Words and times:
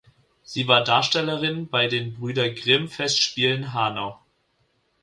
Sie 0.41 0.67
war 0.67 0.83
Darstellerin 0.83 1.67
bei 1.69 1.85
den 1.87 2.15
Brüder 2.15 2.49
Grimm 2.49 2.87
Festspielen 2.87 3.71
Hanau. 3.75 4.17